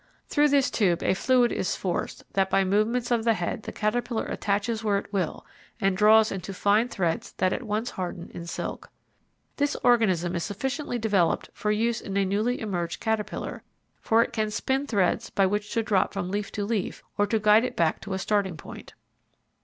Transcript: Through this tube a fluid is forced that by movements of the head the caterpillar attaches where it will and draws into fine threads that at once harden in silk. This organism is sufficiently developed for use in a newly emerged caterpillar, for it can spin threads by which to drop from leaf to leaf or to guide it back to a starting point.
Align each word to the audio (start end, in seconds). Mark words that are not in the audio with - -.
Through 0.29 0.49
this 0.49 0.71
tube 0.71 1.03
a 1.03 1.13
fluid 1.13 1.51
is 1.51 1.75
forced 1.75 2.23
that 2.33 2.49
by 2.49 2.63
movements 2.63 3.11
of 3.11 3.23
the 3.23 3.35
head 3.35 3.61
the 3.61 3.71
caterpillar 3.71 4.25
attaches 4.25 4.83
where 4.83 4.97
it 4.97 5.13
will 5.13 5.45
and 5.79 5.95
draws 5.95 6.31
into 6.31 6.55
fine 6.55 6.89
threads 6.89 7.33
that 7.33 7.53
at 7.53 7.61
once 7.61 7.91
harden 7.91 8.31
in 8.33 8.47
silk. 8.47 8.89
This 9.57 9.75
organism 9.83 10.33
is 10.35 10.43
sufficiently 10.43 10.97
developed 10.97 11.51
for 11.53 11.69
use 11.69 12.01
in 12.01 12.17
a 12.17 12.25
newly 12.25 12.59
emerged 12.61 12.99
caterpillar, 12.99 13.61
for 14.01 14.23
it 14.23 14.33
can 14.33 14.49
spin 14.49 14.87
threads 14.87 15.29
by 15.29 15.45
which 15.45 15.71
to 15.73 15.83
drop 15.83 16.13
from 16.13 16.31
leaf 16.31 16.51
to 16.53 16.65
leaf 16.65 17.03
or 17.19 17.27
to 17.27 17.37
guide 17.37 17.63
it 17.63 17.75
back 17.75 18.01
to 18.01 18.15
a 18.15 18.17
starting 18.17 18.57
point. 18.57 18.95